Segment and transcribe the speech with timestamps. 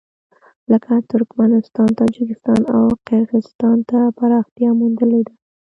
[0.71, 5.33] لکه ترکمنستان، تاجکستان او قرغېزستان ته پراختیا موندلې ده.